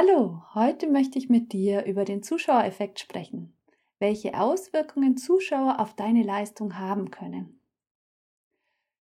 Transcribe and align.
Hallo, 0.00 0.44
heute 0.54 0.88
möchte 0.88 1.18
ich 1.18 1.28
mit 1.28 1.52
dir 1.52 1.84
über 1.84 2.04
den 2.04 2.22
Zuschauereffekt 2.22 3.00
sprechen 3.00 3.58
welche 3.98 4.38
Auswirkungen 4.38 5.16
Zuschauer 5.16 5.80
auf 5.80 5.94
deine 5.94 6.22
Leistung 6.22 6.78
haben 6.78 7.10
können. 7.10 7.60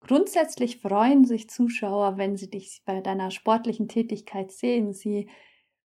Grundsätzlich 0.01 0.79
freuen 0.79 1.23
sich 1.23 1.49
Zuschauer, 1.49 2.17
wenn 2.17 2.35
sie 2.35 2.49
dich 2.49 2.81
bei 2.85 2.99
deiner 2.99 3.31
sportlichen 3.31 3.87
Tätigkeit 3.87 4.51
sehen. 4.51 4.93
Sie 4.93 5.29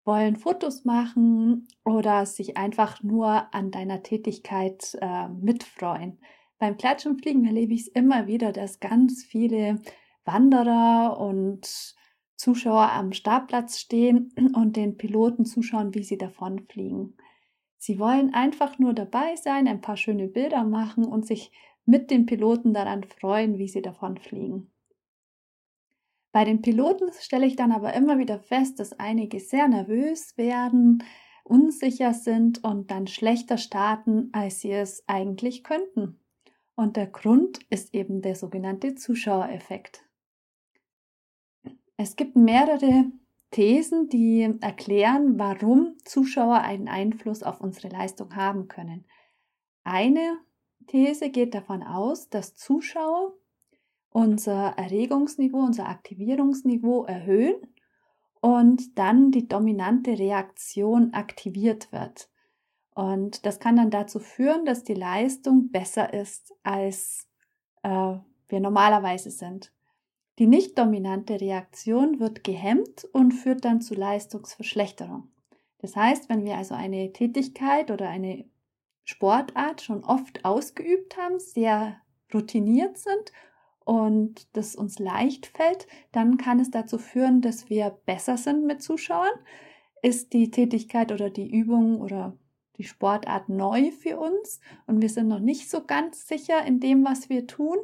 wollen 0.05 0.35
Fotos 0.35 0.85
machen 0.85 1.69
oder 1.85 2.27
sich 2.27 2.57
einfach 2.57 3.01
nur 3.05 3.55
an 3.55 3.71
deiner 3.71 4.03
Tätigkeit 4.03 4.99
äh, 5.01 5.29
mitfreuen. 5.29 6.19
Beim 6.59 6.77
Klatschenfliegen 6.77 7.45
erlebe 7.45 7.75
ich 7.75 7.83
es 7.83 7.89
immer 7.89 8.27
wieder, 8.27 8.51
dass 8.51 8.81
ganz 8.81 9.23
viele 9.23 9.81
Wanderer 10.25 11.21
und 11.21 11.95
Zuschauer 12.39 12.93
am 12.93 13.13
Startplatz 13.13 13.79
stehen 13.79 14.33
und 14.55 14.77
den 14.77 14.97
Piloten 14.97 15.45
zuschauen, 15.45 15.95
wie 15.95 16.05
sie 16.05 16.17
davonfliegen. 16.17 17.17
Sie 17.77 17.99
wollen 17.99 18.33
einfach 18.33 18.79
nur 18.79 18.95
dabei 18.95 19.37
sein, 19.37 19.69
ein 19.69 19.81
paar 19.81 19.97
schöne 19.97 20.29
Bilder 20.29 20.65
machen 20.65 21.05
und 21.05 21.27
sich 21.27 21.53
mit 21.85 22.11
den 22.11 22.27
Piloten 22.27 22.73
daran 22.73 23.05
freuen, 23.05 23.59
wie 23.59 23.69
sie 23.69 23.83
davon 23.83 24.19
fliegen. 24.19 24.71
Bei 26.33 26.45
den 26.45 26.61
Piloten 26.63 27.11
stelle 27.21 27.47
ich 27.47 27.57
dann 27.57 27.73
aber 27.73 27.95
immer 27.95 28.19
wieder 28.19 28.39
fest, 28.39 28.79
dass 28.79 28.99
einige 28.99 29.41
sehr 29.41 29.67
nervös 29.67 30.37
werden, 30.37 31.03
unsicher 31.43 32.13
sind 32.15 32.63
und 32.63 32.91
dann 32.91 33.07
schlechter 33.07 33.59
starten, 33.59 34.29
als 34.33 34.61
sie 34.61 34.73
es 34.73 35.03
eigentlich 35.09 35.65
könnten. 35.65 36.21
Und 36.75 36.97
der 36.97 37.07
Grund 37.07 37.61
ist 37.71 37.95
eben 37.95 38.23
der 38.23 38.37
sogenannte 38.37 38.95
Zuschauereffekt. 38.95 40.08
Es 42.01 42.15
gibt 42.15 42.37
mehrere 42.37 43.07
Thesen, 43.51 44.09
die 44.09 44.55
erklären, 44.61 45.37
warum 45.37 45.97
Zuschauer 46.05 46.61
einen 46.61 46.87
Einfluss 46.87 47.43
auf 47.43 47.61
unsere 47.61 47.89
Leistung 47.89 48.37
haben 48.37 48.69
können. 48.69 49.05
Eine 49.83 50.39
These 50.87 51.31
geht 51.31 51.55
davon 51.55 51.83
aus, 51.83 52.29
dass 52.29 52.55
Zuschauer 52.55 53.33
unser 54.11 54.75
Erregungsniveau, 54.79 55.59
unser 55.59 55.89
Aktivierungsniveau 55.89 57.05
erhöhen 57.05 57.57
und 58.41 58.97
dann 58.97 59.33
die 59.33 59.49
dominante 59.49 60.17
Reaktion 60.17 61.13
aktiviert 61.15 61.91
wird. 61.91 62.31
Und 62.95 63.45
das 63.45 63.59
kann 63.59 63.75
dann 63.75 63.91
dazu 63.91 64.21
führen, 64.21 64.65
dass 64.65 64.85
die 64.85 64.95
Leistung 64.95 65.73
besser 65.73 66.15
ist, 66.15 66.55
als 66.63 67.27
äh, 67.83 68.15
wir 68.49 68.61
normalerweise 68.61 69.33
sind. 69.33 69.73
Die 70.39 70.47
nicht 70.47 70.79
dominante 70.79 71.41
Reaktion 71.41 72.21
wird 72.21 72.45
gehemmt 72.45 73.09
und 73.13 73.33
führt 73.33 73.65
dann 73.65 73.81
zu 73.81 73.95
Leistungsverschlechterung. 73.95 75.29
Das 75.79 75.97
heißt, 75.97 76.29
wenn 76.29 76.45
wir 76.45 76.57
also 76.57 76.75
eine 76.75 77.13
Tätigkeit 77.13 77.91
oder 77.91 78.09
eine 78.09 78.45
Sportart 79.03 79.83
schon 79.83 80.05
oft 80.05 80.45
ausgeübt 80.45 81.17
haben, 81.17 81.41
sehr 81.41 81.97
routiniert 82.33 82.99
sind 82.99 83.33
und 83.85 84.55
das 84.57 84.77
uns 84.77 84.99
leicht 84.99 85.47
fällt, 85.47 85.89
dann 86.13 86.37
kann 86.37 86.61
es 86.61 86.71
dazu 86.71 86.99
führen, 86.99 87.41
dass 87.41 87.69
wir 87.69 87.99
besser 88.07 88.37
sind 88.37 88.65
mit 88.65 88.83
Zuschauern. 88.83 89.33
Ist 90.03 90.33
die 90.33 90.53
Tätigkeit 90.53 91.11
oder 91.11 91.31
die 91.31 91.51
Übung 91.51 92.01
oder 92.01 92.37
die 92.77 92.85
Sportart 92.85 93.49
neu 93.49 93.91
für 93.91 94.19
uns 94.19 94.61
und 94.87 95.03
wir 95.03 95.09
sind 95.09 95.27
noch 95.27 95.41
nicht 95.41 95.69
so 95.69 95.85
ganz 95.85 96.29
sicher 96.29 96.65
in 96.65 96.79
dem, 96.79 97.05
was 97.05 97.29
wir 97.29 97.49
tun, 97.49 97.79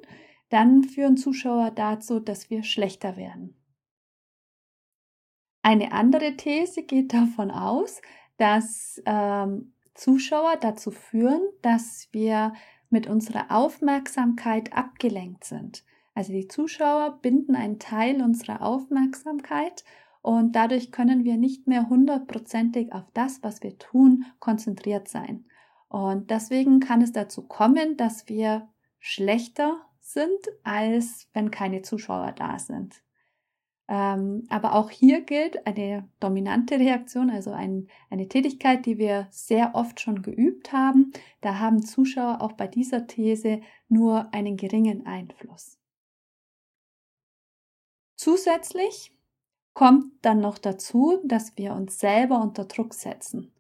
dann 0.55 0.85
führen 0.85 1.17
Zuschauer 1.17 1.73
dazu, 1.73 2.21
dass 2.21 2.49
wir 2.49 2.63
schlechter 2.63 3.17
werden. 3.17 3.57
Eine 5.63 5.91
andere 5.91 6.37
These 6.37 6.85
geht 6.85 7.13
davon 7.13 7.51
aus, 7.51 8.01
dass 8.37 9.03
ähm, 9.05 9.73
Zuschauer 9.95 10.57
dazu 10.61 10.93
führen, 10.93 11.43
dass 11.63 12.09
wir 12.13 12.53
mit 12.89 13.09
unserer 13.09 13.51
Aufmerksamkeit 13.51 14.73
abgelenkt 14.73 15.43
sind. 15.43 15.85
Also 16.15 16.33
die 16.33 16.47
Zuschauer 16.47 17.19
binden 17.21 17.57
einen 17.57 17.81
Teil 17.81 18.23
unserer 18.23 18.63
Aufmerksamkeit 18.63 19.83
und 20.23 20.53
dadurch 20.53 20.93
können 20.93 21.25
wir 21.25 21.37
nicht 21.37 21.67
mehr 21.67 21.89
hundertprozentig 21.89 22.93
auf 22.93 23.11
das, 23.13 23.43
was 23.43 23.63
wir 23.65 23.77
tun, 23.79 24.25
konzentriert 24.39 25.09
sein. 25.09 25.47
Und 25.89 26.31
deswegen 26.31 26.79
kann 26.79 27.03
es 27.03 27.11
dazu 27.11 27.43
kommen, 27.43 27.97
dass 27.97 28.29
wir 28.29 28.69
schlechter 29.01 29.85
sind, 30.05 30.39
als 30.63 31.29
wenn 31.33 31.51
keine 31.51 31.83
Zuschauer 31.83 32.33
da 32.33 32.59
sind. 32.59 33.03
Ähm, 33.89 34.45
aber 34.49 34.75
auch 34.75 34.91
hier 34.91 35.23
gilt 35.23 35.67
eine 35.67 36.09
dominante 36.21 36.79
Reaktion, 36.79 37.31
also 37.31 37.53
ein, 37.53 37.89
eine 38.11 38.29
Tätigkeit, 38.29 38.87
die 38.87 38.99
wir 38.99 39.27
sehr 39.31 39.75
oft 39.75 40.01
schon 40.01 40.23
geübt 40.23 40.73
haben. 40.73 41.13
Da 41.41 41.59
haben 41.59 41.85
Zuschauer 41.85 42.41
auch 42.41 42.53
bei 42.53 42.67
dieser 42.67 43.07
These 43.07 43.61
nur 43.89 44.33
einen 44.33 44.57
geringen 44.57 45.07
Einfluss. 45.07 45.79
Zusätzlich 48.17 49.13
kommt 49.75 50.13
dann 50.23 50.41
noch 50.41 50.59
dazu, 50.59 51.21
dass 51.25 51.57
wir 51.57 51.75
uns 51.75 51.99
selber 51.99 52.41
unter 52.41 52.65
Druck 52.65 52.95
setzen. 52.95 53.53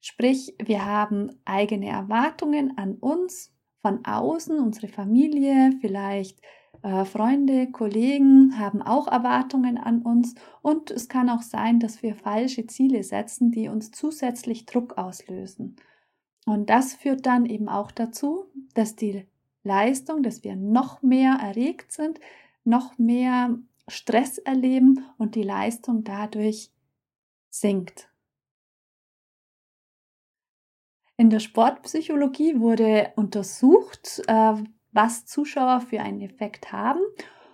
Sprich, 0.00 0.54
wir 0.58 0.86
haben 0.86 1.30
eigene 1.44 1.88
Erwartungen 1.88 2.76
an 2.78 2.94
uns, 2.94 3.52
von 3.82 4.04
außen, 4.04 4.58
unsere 4.58 4.88
Familie, 4.88 5.72
vielleicht 5.80 6.40
äh, 6.82 7.04
Freunde, 7.04 7.70
Kollegen 7.70 8.58
haben 8.58 8.82
auch 8.82 9.06
Erwartungen 9.06 9.78
an 9.78 10.02
uns 10.02 10.34
und 10.62 10.90
es 10.90 11.08
kann 11.08 11.28
auch 11.28 11.42
sein, 11.42 11.80
dass 11.80 12.02
wir 12.02 12.14
falsche 12.14 12.66
Ziele 12.66 13.02
setzen, 13.02 13.50
die 13.50 13.68
uns 13.68 13.90
zusätzlich 13.90 14.66
Druck 14.66 14.96
auslösen. 14.96 15.76
Und 16.46 16.70
das 16.70 16.94
führt 16.94 17.26
dann 17.26 17.46
eben 17.46 17.68
auch 17.68 17.90
dazu, 17.90 18.46
dass 18.74 18.96
die 18.96 19.26
Leistung, 19.62 20.22
dass 20.22 20.42
wir 20.42 20.56
noch 20.56 21.02
mehr 21.02 21.38
erregt 21.40 21.92
sind, 21.92 22.18
noch 22.64 22.98
mehr 22.98 23.58
Stress 23.88 24.38
erleben 24.38 25.04
und 25.18 25.34
die 25.34 25.42
Leistung 25.42 26.02
dadurch 26.04 26.70
sinkt. 27.50 28.09
In 31.20 31.28
der 31.28 31.40
Sportpsychologie 31.40 32.60
wurde 32.60 33.12
untersucht, 33.14 34.22
äh, 34.26 34.54
was 34.92 35.26
Zuschauer 35.26 35.82
für 35.82 36.00
einen 36.00 36.22
Effekt 36.22 36.72
haben. 36.72 37.00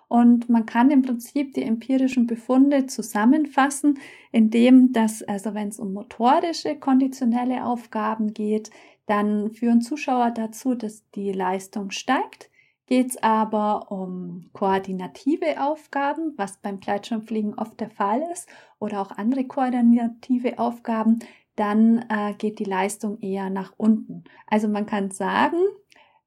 Und 0.07 0.49
man 0.49 0.67
kann 0.67 0.93
im 0.93 1.03
Prinzip 1.03 1.53
die 1.55 1.65
empirischen 1.65 2.29
Befunde 2.29 2.87
zusammenfassen, 2.87 3.99
indem 4.31 4.93
das, 4.93 5.25
also 5.25 5.53
wenn 5.55 5.67
es 5.67 5.81
um 5.81 5.95
motorische, 5.95 6.77
konditionelle 6.77 7.65
Aufgaben 7.65 8.35
geht, 8.35 8.71
dann 9.07 9.51
führen 9.51 9.81
Zuschauer 9.81 10.31
dazu, 10.31 10.77
dass 10.77 11.03
die 11.17 11.33
Leistung 11.33 11.91
steigt. 11.91 12.51
Geht 12.87 13.11
es 13.11 13.17
aber 13.21 13.91
um 13.91 14.49
koordinative 14.53 15.61
Aufgaben, 15.61 16.35
was 16.37 16.59
beim 16.59 16.79
Gleitschirmfliegen 16.79 17.55
oft 17.59 17.81
der 17.81 17.91
Fall 17.91 18.23
ist, 18.33 18.49
oder 18.79 19.01
auch 19.01 19.11
andere 19.11 19.43
koordinative 19.43 20.61
Aufgaben, 20.61 21.19
dann 21.57 22.05
äh, 22.09 22.35
geht 22.35 22.59
die 22.59 22.65
Leistung 22.65 23.19
eher 23.21 23.51
nach 23.51 23.73
unten. 23.77 24.25
Also 24.47 24.69
man 24.69 24.87
kann 24.87 25.11
sagen, 25.11 25.59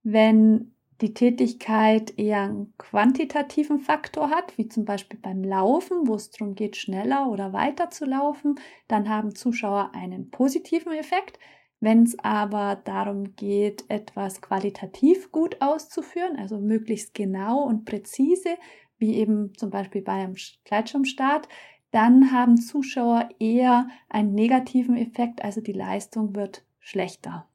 wenn 0.04 0.74
die 1.02 1.14
Tätigkeit 1.14 2.18
eher 2.18 2.42
einen 2.42 2.74
quantitativen 2.78 3.80
Faktor 3.80 4.30
hat, 4.32 4.58
wie 4.58 4.68
zum 4.68 4.84
Beispiel 4.86 5.20
beim 5.20 5.44
Laufen, 5.44 6.08
wo 6.08 6.16
es 6.16 6.30
darum 6.32 6.56
geht, 6.56 6.76
schneller 6.76 7.30
oder 7.30 7.54
weiter 7.54 7.90
zu 7.90 8.06
laufen, 8.06 8.60
dann 8.88 9.08
haben 9.08 9.34
Zuschauer 9.34 9.92
einen 9.94 10.30
positiven 10.30 10.92
Effekt. 10.92 11.40
Wenn 11.80 12.04
es 12.04 12.20
aber 12.20 12.82
darum 12.84 13.36
geht, 13.38 13.86
etwas 13.88 14.42
qualitativ 14.42 15.32
gut 15.32 15.62
auszuführen, 15.62 16.36
also 16.36 16.60
möglichst 16.60 17.14
genau 17.14 17.64
und 17.64 17.86
präzise, 17.86 18.58
wie 18.98 19.16
eben 19.16 19.54
zum 19.56 19.70
Beispiel 19.70 20.02
beim 20.02 20.36
Gleitschirmstart, 20.66 21.48
dann 21.92 22.32
haben 22.32 22.58
Zuschauer 22.58 23.30
eher 23.40 23.88
einen 24.10 24.34
negativen 24.34 24.96
Effekt, 24.96 25.44
also 25.44 25.62
die 25.62 25.74
Leistung 25.74 26.36
wird 26.36 26.64
schlechter. 26.80 27.48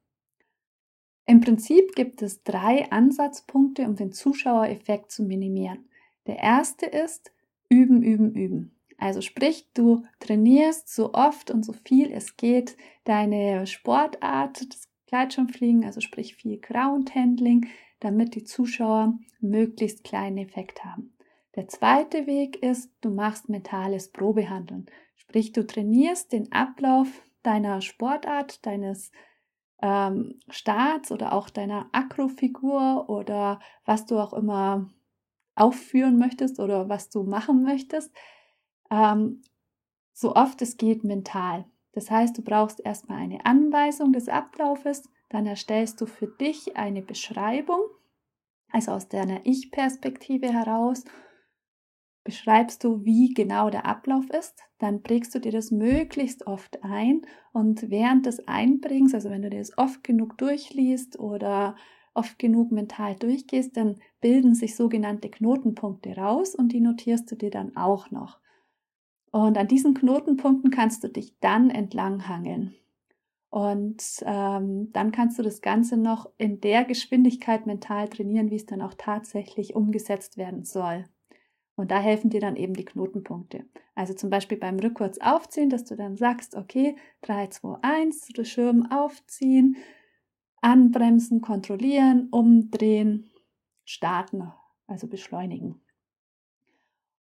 Im 1.26 1.40
Prinzip 1.40 1.94
gibt 1.94 2.20
es 2.22 2.42
drei 2.42 2.90
Ansatzpunkte, 2.90 3.82
um 3.86 3.96
den 3.96 4.12
Zuschauereffekt 4.12 5.10
zu 5.10 5.22
minimieren. 5.22 5.88
Der 6.26 6.38
erste 6.38 6.86
ist 6.86 7.32
üben, 7.68 8.02
üben, 8.02 8.34
üben. 8.34 8.74
Also 8.98 9.20
sprich, 9.20 9.68
du 9.74 10.04
trainierst 10.20 10.94
so 10.94 11.14
oft 11.14 11.50
und 11.50 11.64
so 11.64 11.72
viel 11.72 12.12
es 12.12 12.36
geht 12.36 12.76
deine 13.04 13.66
Sportart, 13.66 14.72
das 14.72 14.88
Gleitschirmfliegen, 15.06 15.84
also 15.84 16.00
sprich 16.00 16.36
viel 16.36 16.58
Ground 16.58 17.14
Handling, 17.14 17.68
damit 18.00 18.34
die 18.34 18.44
Zuschauer 18.44 19.18
möglichst 19.40 20.04
kleinen 20.04 20.38
Effekt 20.38 20.84
haben. 20.84 21.13
Der 21.56 21.68
zweite 21.68 22.26
Weg 22.26 22.62
ist, 22.62 22.90
du 23.00 23.10
machst 23.10 23.48
mentales 23.48 24.10
Probehandeln. 24.10 24.86
Sprich, 25.14 25.52
du 25.52 25.66
trainierst 25.66 26.32
den 26.32 26.50
Ablauf 26.52 27.08
deiner 27.42 27.80
Sportart, 27.80 28.64
deines 28.66 29.12
ähm, 29.80 30.40
Starts 30.48 31.12
oder 31.12 31.32
auch 31.32 31.50
deiner 31.50 31.88
Akrofigur 31.92 33.08
oder 33.08 33.60
was 33.84 34.06
du 34.06 34.18
auch 34.18 34.32
immer 34.32 34.90
aufführen 35.54 36.18
möchtest 36.18 36.58
oder 36.58 36.88
was 36.88 37.10
du 37.10 37.22
machen 37.22 37.62
möchtest, 37.62 38.12
ähm, 38.90 39.42
so 40.12 40.34
oft 40.34 40.60
es 40.62 40.76
geht 40.76 41.04
mental. 41.04 41.66
Das 41.92 42.10
heißt, 42.10 42.36
du 42.36 42.42
brauchst 42.42 42.80
erstmal 42.80 43.18
eine 43.18 43.46
Anweisung 43.46 44.12
des 44.12 44.28
Ablaufes, 44.28 45.08
dann 45.28 45.46
erstellst 45.46 46.00
du 46.00 46.06
für 46.06 46.26
dich 46.26 46.76
eine 46.76 47.02
Beschreibung, 47.02 47.80
also 48.72 48.92
aus 48.92 49.08
deiner 49.08 49.46
Ich-Perspektive 49.46 50.52
heraus 50.52 51.04
beschreibst 52.24 52.82
du, 52.82 53.04
wie 53.04 53.34
genau 53.34 53.70
der 53.70 53.86
Ablauf 53.86 54.28
ist, 54.30 54.62
dann 54.78 55.02
prägst 55.02 55.34
du 55.34 55.38
dir 55.38 55.52
das 55.52 55.70
möglichst 55.70 56.46
oft 56.46 56.82
ein 56.82 57.22
und 57.52 57.90
während 57.90 58.26
des 58.26 58.48
Einbringens, 58.48 59.14
also 59.14 59.30
wenn 59.30 59.42
du 59.42 59.50
dir 59.50 59.58
das 59.58 59.76
oft 59.78 60.02
genug 60.02 60.36
durchliest 60.38 61.18
oder 61.18 61.76
oft 62.14 62.38
genug 62.38 62.72
mental 62.72 63.14
durchgehst, 63.16 63.76
dann 63.76 63.96
bilden 64.20 64.54
sich 64.54 64.76
sogenannte 64.76 65.28
Knotenpunkte 65.28 66.16
raus 66.16 66.54
und 66.54 66.72
die 66.72 66.80
notierst 66.80 67.30
du 67.30 67.36
dir 67.36 67.50
dann 67.50 67.76
auch 67.76 68.10
noch. 68.10 68.40
Und 69.30 69.58
an 69.58 69.68
diesen 69.68 69.94
Knotenpunkten 69.94 70.70
kannst 70.70 71.02
du 71.04 71.08
dich 71.08 71.38
dann 71.40 71.70
entlanghangeln. 71.70 72.74
Und 73.50 74.02
ähm, 74.24 74.92
dann 74.92 75.12
kannst 75.12 75.38
du 75.38 75.42
das 75.42 75.60
Ganze 75.60 75.96
noch 75.96 76.30
in 76.38 76.60
der 76.60 76.84
Geschwindigkeit 76.84 77.66
mental 77.66 78.08
trainieren, 78.08 78.50
wie 78.50 78.56
es 78.56 78.66
dann 78.66 78.80
auch 78.80 78.94
tatsächlich 78.96 79.74
umgesetzt 79.76 80.36
werden 80.36 80.64
soll. 80.64 81.04
Und 81.76 81.90
da 81.90 81.98
helfen 81.98 82.30
dir 82.30 82.40
dann 82.40 82.56
eben 82.56 82.74
die 82.74 82.84
Knotenpunkte. 82.84 83.64
Also 83.94 84.14
zum 84.14 84.30
Beispiel 84.30 84.58
beim 84.58 84.78
Rückwärts 84.78 85.20
aufziehen, 85.20 85.70
dass 85.70 85.84
du 85.84 85.96
dann 85.96 86.16
sagst, 86.16 86.54
okay, 86.54 86.96
3, 87.22 87.48
2, 87.48 87.78
1, 87.82 88.28
Schirm 88.44 88.90
aufziehen, 88.90 89.76
anbremsen, 90.60 91.40
kontrollieren, 91.40 92.28
umdrehen, 92.30 93.30
starten, 93.84 94.52
also 94.86 95.08
beschleunigen. 95.08 95.80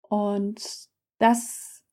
Und 0.02 0.90
das 1.20 1.84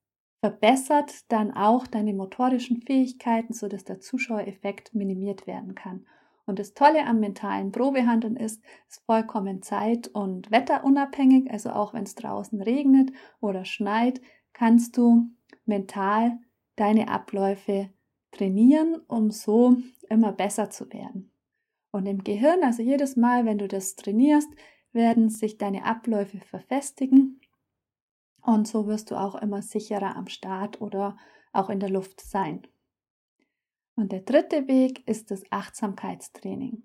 verbessert 0.41 1.31
dann 1.31 1.53
auch 1.53 1.87
deine 1.87 2.13
motorischen 2.13 2.83
Fähigkeiten, 2.83 3.53
sodass 3.53 3.85
der 3.85 4.01
Zuschauereffekt 4.01 4.95
minimiert 4.95 5.47
werden 5.47 5.75
kann. 5.75 6.07
Und 6.49 6.59
das 6.59 6.73
Tolle 6.73 7.05
am 7.06 7.21
mentalen 7.21 7.73
Probehandeln 7.73 8.37
ist, 8.37 8.62
es 8.89 8.97
ist 8.97 9.05
vollkommen 9.05 9.62
zeit- 9.62 10.09
und 10.09 10.50
wetterunabhängig. 10.50 11.50
Also 11.50 11.71
auch 11.71 11.93
wenn 11.93 12.05
es 12.05 12.15
draußen 12.15 12.62
regnet 12.62 13.12
oder 13.41 13.67
schneit, 13.67 14.23
kannst 14.55 14.97
du 14.97 15.29
mental 15.67 16.39
deine 16.77 17.09
Abläufe 17.09 17.91
trainieren, 18.31 18.97
um 19.09 19.31
so 19.31 19.77
immer 20.09 20.33
besser 20.33 20.71
zu 20.71 20.91
werden. 20.91 21.31
Und 21.91 22.06
im 22.06 22.25
Gehirn, 22.25 22.62
also 22.62 22.83
jedes 22.83 23.17
Mal, 23.17 23.45
wenn 23.45 23.59
du 23.59 23.69
das 23.69 23.95
trainierst, 23.97 24.49
werden 24.93 25.29
sich 25.29 25.59
deine 25.59 25.85
Abläufe 25.85 26.39
verfestigen 26.39 27.41
und 28.41 28.67
so 28.67 28.87
wirst 28.87 29.11
du 29.11 29.17
auch 29.17 29.35
immer 29.35 29.61
sicherer 29.61 30.17
am 30.17 30.29
Start 30.29 30.81
oder 30.81 31.19
auch 31.53 31.69
in 31.69 31.81
der 31.81 31.91
Luft 31.91 32.23
sein. 32.23 32.62
Und 33.99 34.12
der 34.12 34.21
dritte 34.21 34.69
Weg 34.69 35.03
ist 35.09 35.33
das 35.33 35.43
Achtsamkeitstraining. 35.50 36.85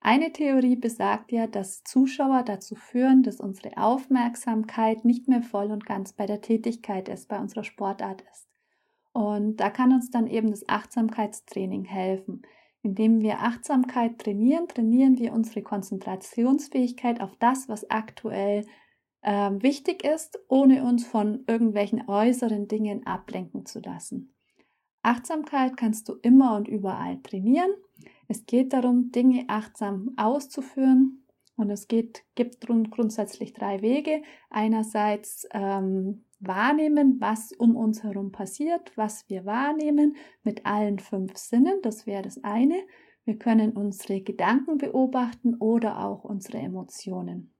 Eine 0.00 0.32
Theorie 0.32 0.74
besagt 0.74 1.32
ja, 1.32 1.46
dass 1.46 1.84
Zuschauer 1.84 2.44
dazu 2.44 2.76
führen, 2.76 3.22
dass 3.22 3.40
unsere 3.40 3.76
Aufmerksamkeit 3.76 5.04
nicht 5.04 5.28
mehr 5.28 5.42
voll 5.42 5.70
und 5.70 5.84
ganz 5.84 6.14
bei 6.14 6.24
der 6.24 6.40
Tätigkeit 6.40 7.10
ist, 7.10 7.28
bei 7.28 7.38
unserer 7.38 7.62
Sportart 7.62 8.24
ist. 8.32 8.48
Und 9.12 9.58
da 9.58 9.68
kann 9.68 9.92
uns 9.92 10.10
dann 10.10 10.26
eben 10.26 10.50
das 10.50 10.66
Achtsamkeitstraining 10.66 11.84
helfen. 11.84 12.40
Indem 12.80 13.20
wir 13.20 13.40
Achtsamkeit 13.40 14.18
trainieren, 14.18 14.66
trainieren 14.66 15.18
wir 15.18 15.34
unsere 15.34 15.60
Konzentrationsfähigkeit 15.60 17.20
auf 17.20 17.36
das, 17.36 17.68
was 17.68 17.90
aktuell 17.90 18.64
äh, 19.20 19.50
wichtig 19.58 20.04
ist, 20.04 20.38
ohne 20.48 20.84
uns 20.84 21.06
von 21.06 21.44
irgendwelchen 21.46 22.08
äußeren 22.08 22.66
Dingen 22.66 23.06
ablenken 23.06 23.66
zu 23.66 23.80
lassen. 23.80 24.33
Achtsamkeit 25.04 25.76
kannst 25.76 26.08
du 26.08 26.14
immer 26.22 26.56
und 26.56 26.68
überall 26.68 27.20
trainieren. 27.22 27.70
Es 28.28 28.46
geht 28.46 28.72
darum, 28.72 29.12
Dinge 29.12 29.44
achtsam 29.48 30.12
auszuführen. 30.16 31.24
Und 31.56 31.70
es 31.70 31.86
geht, 31.86 32.24
gibt 32.34 32.66
grundsätzlich 32.66 33.52
drei 33.52 33.80
Wege. 33.80 34.22
Einerseits 34.50 35.46
ähm, 35.52 36.24
wahrnehmen, 36.40 37.20
was 37.20 37.52
um 37.52 37.76
uns 37.76 38.02
herum 38.02 38.32
passiert, 38.32 38.92
was 38.96 39.28
wir 39.28 39.44
wahrnehmen 39.44 40.16
mit 40.42 40.66
allen 40.66 40.98
fünf 40.98 41.36
Sinnen. 41.36 41.78
Das 41.82 42.06
wäre 42.06 42.22
das 42.22 42.42
eine. 42.42 42.82
Wir 43.24 43.38
können 43.38 43.72
unsere 43.72 44.20
Gedanken 44.20 44.78
beobachten 44.78 45.54
oder 45.54 46.04
auch 46.04 46.24
unsere 46.24 46.58
Emotionen. 46.58 47.53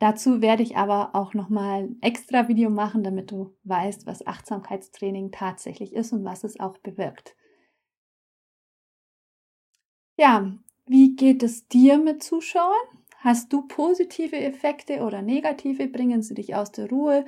Dazu 0.00 0.40
werde 0.40 0.62
ich 0.62 0.78
aber 0.78 1.14
auch 1.14 1.34
nochmal 1.34 1.82
ein 1.82 1.98
extra 2.00 2.48
Video 2.48 2.70
machen, 2.70 3.04
damit 3.04 3.30
du 3.30 3.54
weißt, 3.64 4.06
was 4.06 4.26
Achtsamkeitstraining 4.26 5.30
tatsächlich 5.30 5.92
ist 5.94 6.12
und 6.12 6.24
was 6.24 6.42
es 6.42 6.58
auch 6.58 6.78
bewirkt. 6.78 7.36
Ja, 10.16 10.52
wie 10.86 11.14
geht 11.16 11.42
es 11.42 11.68
dir 11.68 11.98
mit 11.98 12.22
Zuschauern? 12.22 12.74
Hast 13.18 13.52
du 13.52 13.68
positive 13.68 14.36
Effekte 14.36 15.02
oder 15.02 15.20
negative? 15.20 15.86
Bringen 15.86 16.22
sie 16.22 16.34
dich 16.34 16.54
aus 16.54 16.72
der 16.72 16.88
Ruhe 16.88 17.26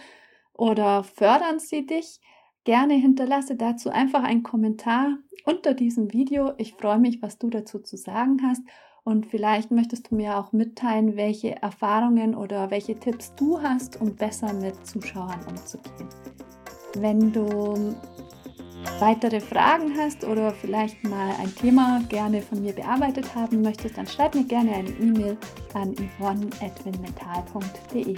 oder 0.55 1.05
fördern 1.05 1.59
sie 1.59 1.85
dich? 1.85 2.21
Gerne 2.65 2.95
hinterlasse 2.95 3.55
dazu 3.55 3.91
einfach 3.91 4.23
einen 4.23 4.43
Kommentar 4.45 5.19
unter 5.45 5.75
diesem 5.75 6.15
Video. 6.15 6.53
Ich 6.57 6.73
freue 6.73 6.99
mich, 6.99 7.21
was 7.21 7.39
du 7.39 7.51
dazu 7.51 7.81
zu 7.81 7.99
sagen 7.99 8.41
hast. 8.43 8.63
Und 9.05 9.27
vielleicht 9.27 9.73
möchtest 9.73 10.11
du 10.11 10.15
mir 10.15 10.39
auch 10.39 10.53
mitteilen, 10.53 11.17
welche 11.17 11.61
Erfahrungen 11.61 12.37
oder 12.37 12.71
welche 12.71 12.99
Tipps 12.99 13.35
du 13.35 13.61
hast, 13.61 14.01
um 14.01 14.15
besser 14.15 14.53
mit 14.53 14.87
Zuschauern 14.87 15.41
umzugehen. 15.49 16.09
Wenn 16.95 17.33
du 17.33 17.97
weitere 19.01 19.41
Fragen 19.41 19.99
hast 19.99 20.23
oder 20.25 20.53
vielleicht 20.53 21.03
mal 21.05 21.35
ein 21.41 21.53
Thema 21.55 22.01
gerne 22.09 22.43
von 22.43 22.63
mir 22.63 22.73
bearbeitet 22.73 23.35
haben 23.35 23.63
möchtest, 23.63 23.99
dann 23.99 24.07
schreib 24.07 24.37
mir 24.37 24.45
gerne 24.45 24.73
eine 24.73 24.91
E-Mail 24.91 25.37
an 25.75 25.97
yvonne.mental.de. 25.97 28.17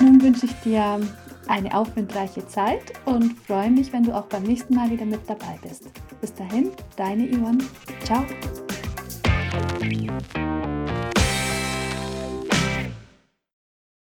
Nun 0.00 0.22
wünsche 0.22 0.46
ich 0.46 0.54
dir 0.64 0.98
eine 1.46 1.76
aufwindreiche 1.76 2.48
Zeit 2.48 2.94
und 3.04 3.38
freue 3.46 3.70
mich, 3.70 3.92
wenn 3.92 4.02
du 4.02 4.16
auch 4.16 4.26
beim 4.26 4.42
nächsten 4.42 4.74
Mal 4.74 4.90
wieder 4.90 5.04
mit 5.04 5.20
dabei 5.28 5.56
bist. 5.62 5.84
Bis 6.20 6.34
dahin, 6.34 6.72
deine 6.96 7.28
Yvonne. 7.28 7.62
Ciao. 8.04 8.24
Thank 9.84 10.36
you. 10.36 10.83